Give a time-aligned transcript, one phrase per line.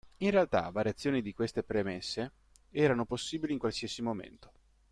[0.17, 2.31] In realtà variazioni di queste premesse
[2.71, 4.51] erano possibile in qualsiasi momento.